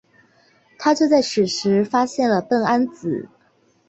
[0.79, 3.29] 他就在此时发现了苯胺紫。